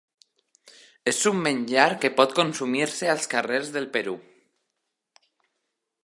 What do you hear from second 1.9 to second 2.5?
que pot